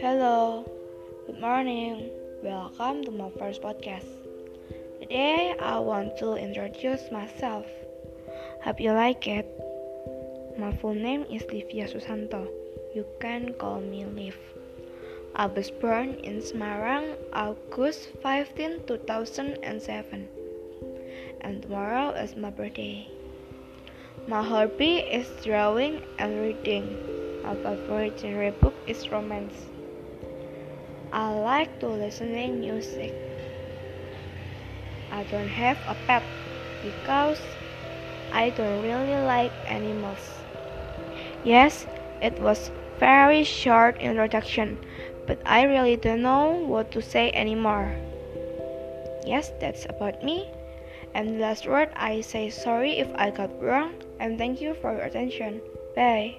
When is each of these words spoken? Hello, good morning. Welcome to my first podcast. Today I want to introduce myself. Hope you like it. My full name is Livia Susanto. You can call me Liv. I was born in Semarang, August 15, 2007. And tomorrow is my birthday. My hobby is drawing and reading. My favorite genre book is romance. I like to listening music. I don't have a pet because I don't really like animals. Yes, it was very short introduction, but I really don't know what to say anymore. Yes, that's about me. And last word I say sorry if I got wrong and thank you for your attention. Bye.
Hello, 0.00 0.64
good 1.26 1.38
morning. 1.38 2.08
Welcome 2.42 3.04
to 3.04 3.10
my 3.10 3.28
first 3.36 3.60
podcast. 3.60 4.08
Today 5.02 5.54
I 5.60 5.78
want 5.80 6.16
to 6.24 6.36
introduce 6.36 7.12
myself. 7.12 7.66
Hope 8.64 8.80
you 8.80 8.92
like 8.92 9.26
it. 9.28 9.44
My 10.56 10.72
full 10.72 10.94
name 10.94 11.26
is 11.28 11.44
Livia 11.52 11.84
Susanto. 11.84 12.48
You 12.94 13.04
can 13.20 13.52
call 13.60 13.82
me 13.82 14.06
Liv. 14.06 14.38
I 15.34 15.52
was 15.52 15.70
born 15.70 16.14
in 16.24 16.40
Semarang, 16.40 17.12
August 17.34 18.08
15, 18.22 18.84
2007. 18.86 20.28
And 21.42 21.60
tomorrow 21.60 22.16
is 22.16 22.36
my 22.36 22.48
birthday. 22.48 23.06
My 24.28 24.42
hobby 24.42 25.04
is 25.04 25.28
drawing 25.44 26.02
and 26.18 26.40
reading. 26.40 26.88
My 27.44 27.54
favorite 27.54 28.18
genre 28.18 28.50
book 28.50 28.74
is 28.88 29.12
romance. 29.12 29.54
I 31.12 31.30
like 31.30 31.78
to 31.80 31.86
listening 31.86 32.60
music. 32.60 33.12
I 35.12 35.22
don't 35.30 35.48
have 35.48 35.78
a 35.86 35.94
pet 36.06 36.24
because 36.82 37.40
I 38.32 38.50
don't 38.50 38.82
really 38.82 39.14
like 39.14 39.52
animals. 39.66 40.18
Yes, 41.44 41.86
it 42.20 42.40
was 42.40 42.70
very 42.98 43.44
short 43.44 44.00
introduction, 44.00 44.78
but 45.26 45.38
I 45.46 45.62
really 45.62 45.96
don't 45.96 46.22
know 46.22 46.50
what 46.66 46.90
to 46.92 47.00
say 47.00 47.30
anymore. 47.32 47.94
Yes, 49.24 49.52
that's 49.60 49.86
about 49.86 50.22
me. 50.24 50.50
And 51.16 51.40
last 51.40 51.66
word 51.66 51.88
I 51.96 52.20
say 52.20 52.50
sorry 52.50 52.98
if 52.98 53.08
I 53.14 53.30
got 53.30 53.48
wrong 53.62 53.94
and 54.20 54.36
thank 54.36 54.60
you 54.60 54.74
for 54.74 54.92
your 54.92 55.00
attention. 55.00 55.62
Bye. 55.94 56.36